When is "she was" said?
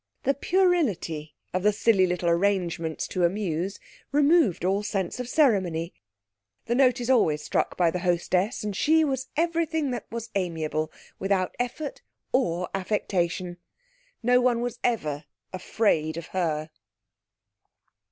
8.75-9.27